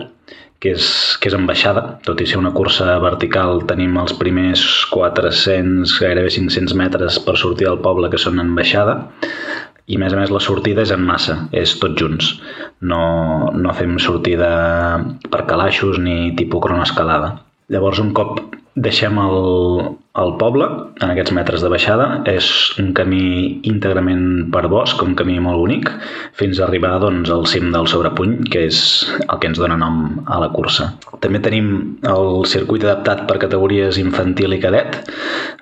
que 0.60 0.72
és, 0.76 0.86
que 1.20 1.30
és 1.30 1.36
en 1.36 1.46
baixada, 1.48 1.82
tot 2.06 2.20
i 2.20 2.26
ser 2.28 2.40
una 2.40 2.52
cursa 2.54 2.96
vertical 3.02 3.62
tenim 3.68 3.96
els 4.00 4.14
primers 4.16 4.64
400, 4.92 5.96
gairebé 6.02 6.32
500 6.32 6.76
metres 6.78 7.20
per 7.26 7.36
sortir 7.40 7.68
del 7.68 7.82
poble 7.84 8.10
que 8.12 8.20
són 8.20 8.40
en 8.42 8.54
baixada 8.58 9.00
i 9.86 9.96
a 9.96 10.02
més 10.02 10.14
a 10.14 10.18
més 10.18 10.32
la 10.34 10.42
sortida 10.42 10.82
és 10.82 10.92
en 10.94 11.04
massa, 11.06 11.36
és 11.54 11.76
tots 11.78 12.00
junts. 12.00 12.32
No, 12.82 13.52
no 13.54 13.74
fem 13.78 13.94
sortida 14.02 14.48
per 15.30 15.44
calaixos 15.46 16.00
ni 16.02 16.32
tipus 16.38 16.64
cronoescalada. 16.64 17.36
Llavors, 17.70 18.00
un 18.02 18.10
cop 18.16 18.40
deixem 18.76 19.16
el, 19.18 19.36
el 20.20 20.32
poble, 20.40 20.66
en 21.00 21.12
aquests 21.12 21.32
metres 21.36 21.62
de 21.64 21.70
baixada, 21.72 22.06
és 22.28 22.46
un 22.80 22.90
camí 22.96 23.22
íntegrament 23.68 24.50
per 24.52 24.66
bosc, 24.72 25.00
un 25.04 25.16
camí 25.16 25.38
molt 25.40 25.62
bonic, 25.62 25.88
fins 26.36 26.60
a 26.60 26.66
arribar 26.66 26.94
doncs, 27.00 27.32
al 27.32 27.46
cim 27.48 27.70
del 27.72 27.88
Sobrepuny, 27.88 28.36
que 28.52 28.66
és 28.68 28.80
el 29.24 29.40
que 29.40 29.48
ens 29.50 29.60
dona 29.62 29.78
nom 29.80 30.20
a 30.28 30.40
la 30.42 30.50
cursa. 30.52 30.90
També 31.24 31.40
tenim 31.44 31.70
el 32.12 32.44
circuit 32.48 32.84
adaptat 32.84 33.24
per 33.30 33.40
categories 33.42 34.00
infantil 34.02 34.56
i 34.56 34.60
cadet. 34.60 35.00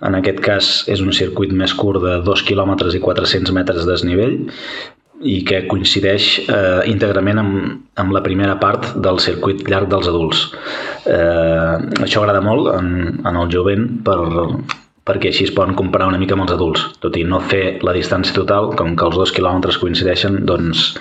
En 0.03 0.19
aquest 0.19 0.43
cas 0.45 0.75
és 0.91 1.03
un 1.05 1.15
circuit 1.15 1.55
més 1.55 1.75
curt 1.79 2.03
de 2.03 2.19
2 2.27 2.47
km 2.51 2.75
i 2.91 3.03
400 3.03 3.55
metres 3.55 3.85
de 3.85 3.93
desnivell, 3.95 4.41
i 5.25 5.41
que 5.49 5.65
coincideix 5.71 6.29
eh, 6.45 6.85
íntegrament 6.91 7.41
amb, 7.41 7.59
amb 8.01 8.15
la 8.15 8.23
primera 8.25 8.59
part 8.61 8.93
del 9.01 9.21
circuit 9.25 9.65
llarg 9.71 9.91
dels 9.93 10.09
adults. 10.11 10.47
Eh, 11.09 11.75
això 12.05 12.23
agrada 12.23 12.45
molt 12.45 12.71
en, 12.77 12.89
en 13.25 13.41
el 13.41 13.53
jovent 13.53 13.89
per, 14.05 14.19
perquè 15.05 15.31
així 15.31 15.45
es 15.49 15.53
poden 15.57 15.77
comparar 15.77 16.09
una 16.09 16.21
mica 16.21 16.37
amb 16.37 16.47
els 16.47 16.55
adults. 16.57 16.85
Tot 17.05 17.17
i 17.21 17.25
no 17.29 17.43
fer 17.45 17.79
la 17.85 17.93
distància 17.97 18.37
total, 18.37 18.73
com 18.79 18.95
que 18.97 19.09
els 19.09 19.19
dos 19.21 19.33
quilòmetres 19.37 19.81
coincideixen, 19.81 20.43
doncs 20.49 20.95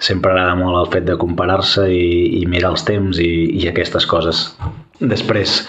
sempre 0.00 0.32
agrada 0.32 0.56
molt 0.58 0.78
el 0.80 0.92
fet 0.94 1.08
de 1.08 1.18
comparar-se 1.20 1.88
i, 1.92 2.40
i 2.40 2.46
mirar 2.48 2.72
els 2.74 2.86
temps 2.88 3.20
i, 3.20 3.32
i 3.60 3.68
aquestes 3.68 4.08
coses. 4.08 4.46
Després, 5.02 5.62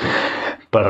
per, 0.74 0.88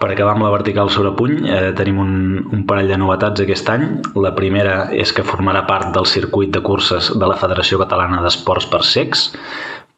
per 0.00 0.10
acabar 0.10 0.34
amb 0.34 0.44
la 0.44 0.52
vertical 0.52 0.90
sobre 0.92 1.14
puny, 1.16 1.38
eh, 1.46 1.70
tenim 1.78 2.00
un, 2.02 2.12
un 2.50 2.66
parell 2.68 2.90
de 2.90 2.98
novetats 3.00 3.44
aquest 3.44 3.70
any. 3.72 3.86
La 4.18 4.34
primera 4.36 4.90
és 4.92 5.14
que 5.14 5.26
formarà 5.26 5.64
part 5.70 5.94
del 5.94 6.08
circuit 6.10 6.52
de 6.54 6.62
curses 6.66 7.12
de 7.14 7.30
la 7.30 7.38
Federació 7.40 7.80
Catalana 7.80 8.20
d'Esports 8.24 8.68
per 8.72 8.82
Secs, 8.86 9.30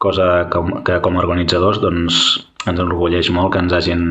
cosa 0.03 0.47
que, 0.51 0.63
que 0.85 0.99
com 1.03 1.17
a 1.17 1.23
organitzadors 1.23 1.79
doncs, 1.81 2.23
ens 2.63 2.79
enorgulleix 2.79 3.29
molt 3.35 3.53
que 3.53 3.61
ens 3.63 3.73
hagin 3.75 4.03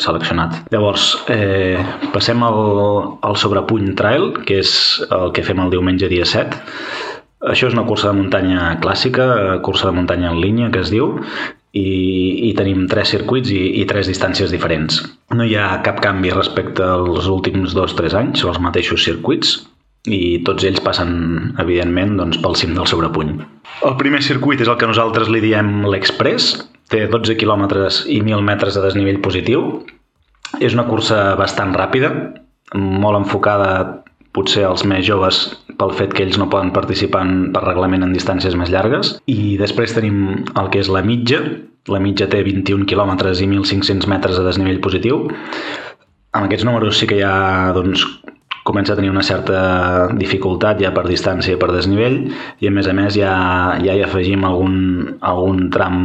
seleccionat. 0.00 0.56
Llavors, 0.72 1.10
eh, 1.32 1.80
passem 2.14 2.42
al, 2.46 2.60
al 3.20 3.36
sobrepuny 3.40 3.92
trail, 3.98 4.30
que 4.46 4.62
és 4.62 4.74
el 5.10 5.32
que 5.36 5.44
fem 5.44 5.60
el 5.60 5.72
diumenge 5.74 6.08
dia 6.12 6.28
7. 6.28 6.62
Això 7.52 7.68
és 7.68 7.74
una 7.74 7.84
cursa 7.88 8.12
de 8.12 8.20
muntanya 8.20 8.76
clàssica, 8.82 9.26
cursa 9.66 9.90
de 9.90 9.96
muntanya 9.98 10.30
en 10.30 10.40
línia, 10.40 10.70
que 10.72 10.80
es 10.84 10.92
diu, 10.94 11.18
i, 11.72 12.48
i 12.48 12.52
tenim 12.56 12.84
tres 12.90 13.12
circuits 13.14 13.50
i, 13.52 13.60
i 13.80 13.84
tres 13.88 14.08
distàncies 14.10 14.52
diferents. 14.52 15.00
No 15.32 15.46
hi 15.48 15.56
ha 15.56 15.80
cap 15.86 16.00
canvi 16.04 16.32
respecte 16.34 16.84
als 16.84 17.28
últims 17.32 17.76
dos 17.76 17.94
o 17.96 18.00
tres 18.00 18.16
anys, 18.18 18.42
són 18.42 18.52
els 18.52 18.62
mateixos 18.64 19.04
circuits 19.04 19.56
i 20.10 20.42
tots 20.46 20.66
ells 20.66 20.82
passen, 20.82 21.54
evidentment, 21.62 22.16
doncs, 22.18 22.40
pel 22.42 22.58
cim 22.58 22.74
del 22.76 22.88
sobrepuny. 22.90 23.36
El 23.86 23.96
primer 24.00 24.20
circuit 24.26 24.60
és 24.60 24.68
el 24.68 24.78
que 24.80 24.90
nosaltres 24.90 25.30
li 25.30 25.40
diem 25.44 25.86
l'Express, 25.86 26.56
té 26.92 27.06
12 27.08 27.38
quilòmetres 27.40 28.02
i 28.10 28.20
1.000 28.20 28.44
metres 28.44 28.76
de 28.76 28.84
desnivell 28.84 29.22
positiu. 29.24 29.82
És 30.60 30.74
una 30.76 30.84
cursa 30.84 31.32
bastant 31.38 31.72
ràpida, 31.78 32.10
molt 32.74 33.22
enfocada 33.22 34.02
potser 34.36 34.64
els 34.68 34.84
més 34.88 35.04
joves 35.06 35.42
pel 35.78 35.92
fet 35.98 36.14
que 36.16 36.24
ells 36.24 36.38
no 36.40 36.48
poden 36.52 36.72
participar 36.74 37.24
per 37.54 37.62
reglament 37.64 38.06
en 38.06 38.14
distàncies 38.16 38.56
més 38.58 38.72
llargues. 38.72 39.16
I 39.28 39.56
després 39.60 39.94
tenim 39.96 40.44
el 40.58 40.72
que 40.72 40.82
és 40.82 40.90
la 40.92 41.04
mitja. 41.06 41.42
La 41.90 42.00
mitja 42.02 42.28
té 42.30 42.42
21 42.46 42.86
quilòmetres 42.88 43.42
i 43.42 43.48
1.500 43.50 44.08
metres 44.10 44.38
de 44.38 44.46
desnivell 44.46 44.82
positiu. 44.84 45.26
Amb 46.32 46.46
aquests 46.46 46.64
números 46.64 46.96
sí 46.96 47.08
que 47.10 47.18
hi 47.18 47.24
ha 47.26 47.72
doncs, 47.76 48.06
comença 48.62 48.92
a 48.92 48.96
tenir 48.96 49.10
una 49.10 49.24
certa 49.26 50.08
dificultat 50.14 50.80
ja 50.82 50.92
per 50.94 51.04
distància 51.08 51.58
per 51.58 51.72
desnivell 51.74 52.18
i 52.62 52.68
a 52.68 52.72
més 52.74 52.86
a 52.86 52.94
més 52.94 53.16
ja, 53.18 53.32
ja 53.82 53.96
hi 53.96 54.04
afegim 54.06 54.44
algun, 54.46 54.76
algun 55.20 55.66
tram 55.74 55.98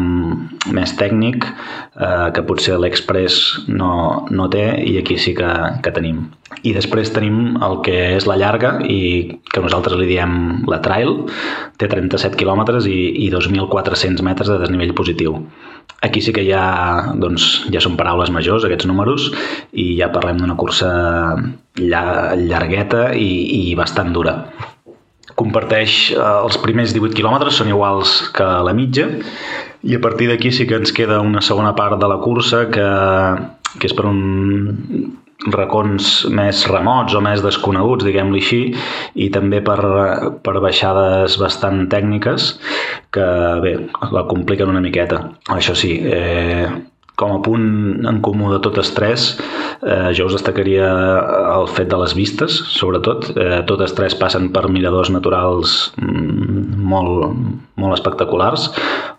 més 0.74 0.96
tècnic 0.98 1.46
eh, 1.46 2.30
que 2.34 2.46
potser 2.48 2.80
l'Express 2.82 3.68
no, 3.70 4.26
no 4.32 4.50
té 4.54 4.66
i 4.86 4.98
aquí 5.02 5.20
sí 5.22 5.36
que, 5.38 5.52
que 5.86 5.94
tenim. 5.94 6.26
I 6.66 6.72
després 6.74 7.12
tenim 7.14 7.58
el 7.62 7.82
que 7.86 7.96
és 8.16 8.26
la 8.26 8.38
llarga 8.40 8.78
i 8.82 9.00
que 9.52 9.62
nosaltres 9.62 10.00
li 10.00 10.08
diem 10.10 10.64
la 10.72 10.80
trail, 10.82 11.28
té 11.78 11.90
37 11.92 12.40
quilòmetres 12.40 12.88
i, 12.90 12.98
i 13.28 13.30
2.400 13.34 14.24
metres 14.26 14.50
de 14.50 14.62
desnivell 14.64 14.96
positiu. 14.98 15.42
Aquí 16.02 16.22
sí 16.22 16.34
que 16.34 16.46
ja, 16.46 16.64
doncs, 17.20 17.68
ja 17.74 17.82
són 17.84 17.98
paraules 18.00 18.32
majors, 18.34 18.66
aquests 18.66 18.88
números, 18.90 19.32
i 19.74 19.92
ja 20.00 20.12
parlem 20.14 20.40
d'una 20.42 20.58
cursa 20.60 20.90
llargueta 21.78 23.12
i, 23.16 23.30
i 23.72 23.76
bastant 23.78 24.14
dura. 24.16 24.38
Comparteix 25.38 25.98
eh, 26.16 26.22
els 26.22 26.58
primers 26.64 26.96
18 26.96 27.18
quilòmetres, 27.18 27.60
són 27.60 27.70
iguals 27.74 28.18
que 28.34 28.48
la 28.68 28.74
mitja, 28.78 29.08
i 29.86 29.96
a 29.96 30.02
partir 30.02 30.32
d'aquí 30.32 30.52
sí 30.52 30.66
que 30.68 30.80
ens 30.82 30.94
queda 30.96 31.22
una 31.22 31.44
segona 31.46 31.76
part 31.78 32.02
de 32.02 32.10
la 32.10 32.18
cursa 32.24 32.66
que, 32.74 32.90
que 33.78 33.90
és 33.90 33.96
per 33.96 34.08
un 34.10 34.22
racons 35.54 36.26
més 36.34 36.64
remots 36.68 37.14
o 37.16 37.22
més 37.22 37.44
desconeguts, 37.46 38.06
diguem-li 38.08 38.42
així, 38.42 38.62
i 39.16 39.30
també 39.34 39.62
per, 39.62 39.78
per 40.44 40.58
baixades 40.64 41.38
bastant 41.40 41.86
tècniques 41.94 42.56
que, 43.14 43.28
bé, 43.64 43.78
la 44.12 44.26
compliquen 44.30 44.74
una 44.74 44.84
miqueta. 44.84 45.22
Això 45.54 45.78
sí, 45.78 45.94
eh, 46.02 46.68
com 47.18 47.34
a 47.34 47.40
punt 47.42 48.06
en 48.06 48.20
comú 48.22 48.52
de 48.52 48.60
totes 48.62 48.92
tres, 48.94 49.32
eh, 49.82 50.12
jo 50.14 50.28
us 50.30 50.36
destacaria 50.38 50.86
el 51.58 51.66
fet 51.74 51.90
de 51.90 51.98
les 51.98 52.14
vistes, 52.14 52.60
sobretot. 52.78 53.32
Eh, 53.34 53.64
totes 53.66 53.96
tres 53.98 54.14
passen 54.16 54.52
per 54.54 54.68
miradors 54.70 55.10
naturals 55.10 55.74
mm, 55.98 56.78
molt, 56.78 57.40
molt 57.82 57.98
espectaculars, 57.98 58.68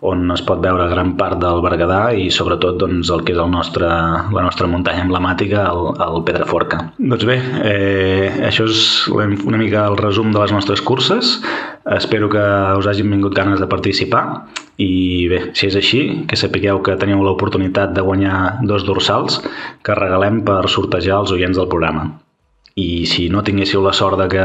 on 0.06 0.30
es 0.30 0.44
pot 0.46 0.62
veure 0.62 0.86
gran 0.92 1.16
part 1.18 1.42
del 1.42 1.58
Berguedà 1.64 2.12
i 2.14 2.28
sobretot 2.30 2.78
doncs, 2.78 3.10
el 3.10 3.26
que 3.26 3.34
és 3.34 3.42
el 3.42 3.50
nostre, 3.50 3.90
la 3.90 4.46
nostra 4.46 4.70
muntanya 4.70 5.02
emblemàtica, 5.02 5.66
el, 5.72 5.90
el 6.06 6.22
Pedraforca. 6.28 6.84
Doncs 7.02 7.26
bé, 7.26 7.40
eh, 7.66 8.30
això 8.46 8.68
és 8.70 8.86
una 9.10 9.58
mica 9.58 9.88
el 9.90 9.98
resum 9.98 10.30
de 10.30 10.38
les 10.38 10.54
nostres 10.54 10.86
curses. 10.86 11.40
Espero 11.98 12.30
que 12.30 12.46
us 12.78 12.86
hagin 12.86 13.10
vingut 13.10 13.34
ganes 13.34 13.58
de 13.58 13.66
participar 13.66 14.24
i 14.78 15.26
bé, 15.30 15.40
si 15.58 15.66
és 15.66 15.76
així, 15.78 16.00
que 16.30 16.38
sapigueu 16.38 16.78
que 16.86 16.94
teniu 17.00 17.24
l'oportunitat 17.26 17.96
de 17.96 18.04
guanyar 18.06 18.60
dos 18.70 18.84
dorsals 18.86 19.40
que 19.82 19.96
regalem 19.98 20.44
per 20.46 20.62
sortejar 20.70 21.24
els 21.24 21.34
oients 21.34 21.58
del 21.58 21.66
programa. 21.72 22.04
I 22.78 23.02
si 23.10 23.26
no 23.32 23.42
tinguéssiu 23.42 23.82
la 23.82 23.92
sort 23.96 24.20
de 24.22 24.28
que, 24.30 24.44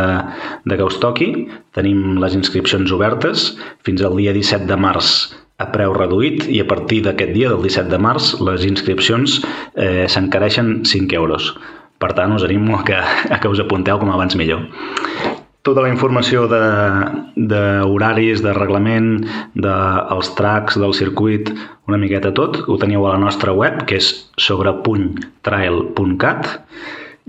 de 0.65 0.77
que 0.79 0.87
us 0.89 0.97
toqui, 1.03 1.27
tenim 1.77 2.17
les 2.23 2.33
inscripcions 2.33 2.91
obertes 2.95 3.51
fins 3.85 4.01
al 4.01 4.17
dia 4.17 4.33
17 4.33 4.65
de 4.71 4.79
març 4.87 5.13
a 5.61 5.69
preu 5.69 5.93
reduït 5.93 6.47
i 6.49 6.57
a 6.63 6.65
partir 6.65 7.03
d'aquest 7.05 7.35
dia, 7.35 7.51
del 7.53 7.61
17 7.61 7.93
de 7.93 8.01
març, 8.01 8.33
les 8.41 8.65
inscripcions 8.65 9.37
eh, 9.77 10.09
s'encareixen 10.09 10.79
5 10.89 11.19
euros. 11.21 11.53
Per 12.01 12.09
tant, 12.17 12.33
us 12.33 12.43
animo 12.43 12.79
a 12.79 12.83
que, 12.87 12.97
a 12.97 13.37
que 13.37 13.53
us 13.53 13.61
apunteu 13.61 14.01
com 14.01 14.09
abans 14.11 14.33
millor 14.35 14.65
tota 15.63 15.81
la 15.81 15.89
informació 15.89 16.45
d'horaris, 16.51 18.41
de, 18.43 18.47
de 18.47 18.53
reglament, 18.57 19.25
dels 19.55 20.27
de 20.29 20.35
tracks, 20.37 20.75
del 20.79 20.93
circuit, 20.97 21.49
una 21.87 21.97
miqueta 21.99 22.33
tot, 22.35 22.59
ho 22.67 22.77
teniu 22.79 23.07
a 23.07 23.13
la 23.15 23.21
nostra 23.23 23.51
web, 23.55 23.85
que 23.87 23.95
és 24.01 24.07
sobrepunytrail.cat, 24.43 26.41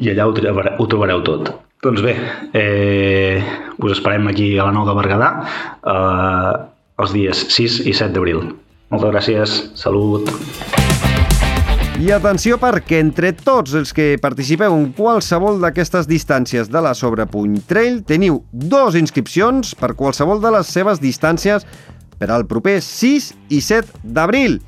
i 0.03 0.11
allà 0.11 0.27
ho 0.27 0.35
trobareu, 0.35 0.75
ho 0.79 0.87
trobareu 0.91 1.23
tot. 1.27 1.53
Doncs 1.85 2.01
bé, 2.03 2.15
eh, 2.57 3.39
us 3.79 3.93
esperem 3.93 4.27
aquí 4.31 4.59
a 4.59 4.65
la 4.67 4.73
Nou 4.73 4.87
de 4.89 4.95
Berguedà 4.97 5.29
eh, 5.45 6.53
els 7.05 7.13
dies 7.13 7.47
6 7.53 7.85
i 7.85 7.93
7 7.93 8.17
d'abril. 8.17 8.41
Moltes 8.95 9.13
gràcies, 9.13 9.61
salut. 9.79 10.31
I 11.95 12.09
atenció 12.11 12.57
perquè 12.59 12.99
entre 12.99 13.29
tots 13.39 13.77
els 13.79 13.93
que 13.95 14.17
participeu 14.19 14.75
en 14.75 14.89
qualsevol 14.97 15.61
d'aquestes 15.63 16.09
distàncies 16.11 16.67
de 16.67 16.81
la 16.83 16.91
Sobrepuny 16.99 17.61
Trail 17.71 18.01
teniu 18.03 18.41
dos 18.51 18.97
inscripcions 18.99 19.77
per 19.79 19.93
qualsevol 19.95 20.43
de 20.43 20.51
les 20.57 20.73
seves 20.75 20.99
distàncies 20.99 21.63
per 22.19 22.33
al 22.35 22.49
proper 22.51 22.81
6 22.83 23.31
i 23.55 23.63
7 23.63 24.03
d'abril 24.03 24.59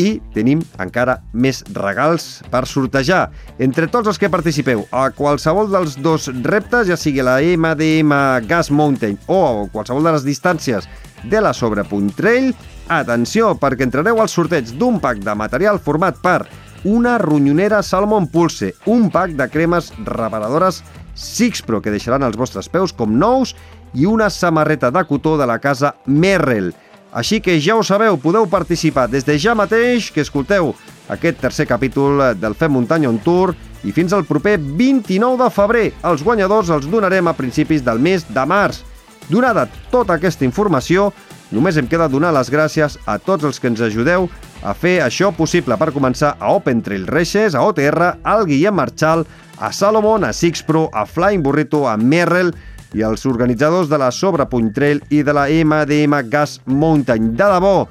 i 0.00 0.08
tenim 0.32 0.64
encara 0.80 1.18
més 1.36 1.60
regals 1.76 2.40
per 2.50 2.64
sortejar. 2.66 3.28
Entre 3.60 3.86
tots 3.92 4.08
els 4.08 4.18
que 4.18 4.32
participeu 4.32 4.86
a 4.90 5.10
qualsevol 5.14 5.68
dels 5.70 5.98
dos 6.00 6.30
reptes, 6.48 6.88
ja 6.88 6.96
sigui 6.96 7.22
la 7.22 7.42
MDM 7.44 8.48
Gas 8.48 8.72
Mountain 8.72 9.20
o 9.28 9.68
qualsevol 9.68 10.08
de 10.08 10.16
les 10.16 10.24
distàncies 10.24 10.88
de 11.28 11.44
la 11.44 11.52
Sobrepunt 11.52 12.08
Trail, 12.16 12.54
atenció, 12.88 13.54
perquè 13.60 13.86
entrareu 13.86 14.20
al 14.20 14.30
sorteig 14.32 14.74
d'un 14.78 15.00
pack 15.00 15.22
de 15.24 15.34
material 15.34 15.80
format 15.80 16.18
per 16.22 16.44
una 16.84 17.16
ronyonera 17.18 17.82
Salmon 17.82 18.26
Pulse, 18.28 18.74
un 18.86 19.10
pack 19.10 19.32
de 19.38 19.48
cremes 19.48 19.92
reparadores 20.04 20.82
Sixpro 21.14 21.80
que 21.80 21.92
deixaran 21.94 22.24
els 22.26 22.36
vostres 22.36 22.68
peus 22.68 22.92
com 22.92 23.14
nous 23.18 23.54
i 23.94 24.06
una 24.06 24.28
samarreta 24.30 24.90
de 24.90 25.04
cotó 25.06 25.36
de 25.38 25.46
la 25.46 25.60
casa 25.62 25.94
Merrell. 26.06 26.72
Així 27.14 27.38
que 27.40 27.60
ja 27.62 27.76
ho 27.78 27.82
sabeu, 27.86 28.18
podeu 28.18 28.48
participar 28.50 29.06
des 29.08 29.22
de 29.22 29.36
ja 29.38 29.54
mateix 29.54 30.10
que 30.10 30.24
escolteu 30.24 30.72
aquest 31.14 31.38
tercer 31.38 31.68
capítol 31.70 32.18
del 32.40 32.56
Fem 32.58 32.74
Muntanya 32.74 33.08
on 33.08 33.20
Tour 33.22 33.54
i 33.84 33.92
fins 33.94 34.12
al 34.12 34.24
proper 34.26 34.56
29 34.58 35.38
de 35.44 35.50
febrer. 35.54 35.84
Els 36.02 36.24
guanyadors 36.26 36.72
els 36.74 36.88
donarem 36.90 37.30
a 37.30 37.36
principis 37.38 37.84
del 37.86 38.02
mes 38.02 38.26
de 38.26 38.46
març. 38.50 38.82
Donada 39.30 39.68
tota 39.92 40.18
aquesta 40.18 40.44
informació, 40.44 41.12
només 41.54 41.78
em 41.78 41.86
queda 41.88 42.10
donar 42.10 42.34
les 42.34 42.50
gràcies 42.50 42.98
a 43.06 43.16
tots 43.22 43.46
els 43.46 43.60
que 43.62 43.70
ens 43.70 43.80
ajudeu 43.86 44.28
a 44.64 44.74
fer 44.74 44.98
això 45.04 45.30
possible 45.34 45.78
per 45.78 45.92
començar 45.94 46.34
a 46.40 46.52
Open 46.56 46.82
Trail 46.82 47.06
Races, 47.06 47.54
a 47.54 47.62
OTR, 47.62 48.18
al 48.22 48.46
Guillem 48.50 48.74
Marchal, 48.74 49.24
a 49.58 49.70
Salomon, 49.72 50.24
a 50.26 50.32
Sixpro, 50.32 50.88
a 50.92 51.06
Flying 51.06 51.44
Burrito, 51.44 51.86
a 51.88 51.96
Merrell, 51.96 52.52
i 52.94 53.02
els 53.02 53.26
organitzadors 53.26 53.88
de 53.90 53.98
la 53.98 54.10
Sobrepuny 54.14 54.70
Trail 54.74 55.00
i 55.10 55.22
de 55.26 55.34
la 55.34 55.48
MDM 55.50 56.20
Gas 56.30 56.60
Mountain. 56.66 57.32
De 57.34 57.48
debò, 57.56 57.88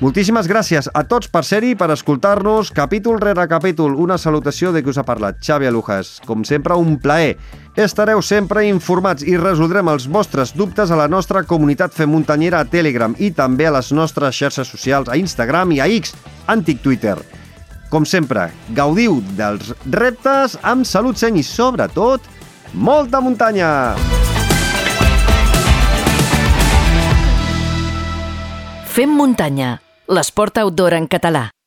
moltíssimes 0.00 0.46
gràcies 0.46 0.86
a 0.94 1.02
tots 1.08 1.30
per 1.32 1.42
ser-hi, 1.46 1.74
per 1.78 1.90
escoltar-nos, 1.94 2.70
capítol 2.74 3.18
rere 3.22 3.46
capítol. 3.50 3.96
Una 3.98 4.18
salutació 4.18 4.72
de 4.72 4.82
qui 4.82 4.92
us 4.92 4.98
ha 4.98 5.06
parlat, 5.06 5.40
Xavi 5.42 5.66
Alujas. 5.66 6.18
Com 6.26 6.44
sempre, 6.44 6.76
un 6.78 6.98
plaer. 7.02 7.36
Estareu 7.78 8.22
sempre 8.22 8.66
informats 8.68 9.26
i 9.26 9.36
resoldrem 9.38 9.90
els 9.90 10.06
vostres 10.10 10.54
dubtes 10.54 10.90
a 10.90 10.98
la 10.98 11.08
nostra 11.08 11.42
comunitat 11.42 11.94
Fem 11.94 12.10
Muntanyera 12.10 12.62
a 12.62 12.68
Telegram 12.68 13.14
i 13.18 13.30
també 13.30 13.66
a 13.66 13.74
les 13.78 13.90
nostres 13.92 14.38
xarxes 14.38 14.70
socials 14.70 15.08
a 15.08 15.18
Instagram 15.18 15.74
i 15.76 15.82
a 15.82 15.90
X, 15.98 16.14
antic 16.46 16.82
Twitter. 16.82 17.16
Com 17.88 18.04
sempre, 18.04 18.50
gaudiu 18.76 19.22
dels 19.38 19.72
reptes 19.88 20.58
amb 20.62 20.84
salut, 20.84 21.16
seny 21.16 21.40
i, 21.40 21.44
sobretot, 21.46 22.20
molta 22.74 23.22
muntanya! 23.24 23.72
Fem 28.98 29.12
muntanya, 29.14 29.78
l'esport 30.08 30.56
outdoor 30.58 30.94
en 30.94 31.06
català. 31.06 31.57